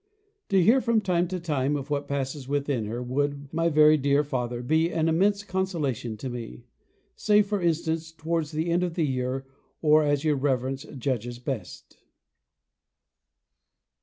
To 0.49 0.59
hear 0.63 0.81
from 0.81 0.99
time 0.99 1.27
to 1.27 1.39
time 1.39 1.75
of 1.75 1.91
what 1.91 2.07
passes 2.07 2.47
within 2.47 2.87
her 2.87 3.03
would, 3.03 3.53
my 3.53 3.69
very 3.69 3.97
dear 3.97 4.23
Father, 4.23 4.63
be 4.63 4.89
an 4.91 5.07
immense 5.07 5.43
consolation 5.43 6.17
to 6.17 6.27
me: 6.27 6.63
say, 7.15 7.43
for 7.43 7.61
instance, 7.61 8.11
towards 8.11 8.51
the 8.51 8.71
end 8.71 8.81
of 8.81 8.95
the 8.95 9.05
year, 9.05 9.45
or 9.79 10.01
as 10.03 10.23
your 10.23 10.37
Reverence 10.37 10.85
judges 10.97 11.37
best. 11.37 11.99